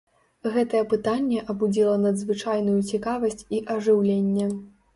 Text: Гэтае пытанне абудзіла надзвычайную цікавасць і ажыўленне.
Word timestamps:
Гэтае 0.53 0.79
пытанне 0.93 1.43
абудзіла 1.53 1.93
надзвычайную 2.07 2.81
цікавасць 2.89 3.47
і 3.59 3.63
ажыўленне. 3.77 4.53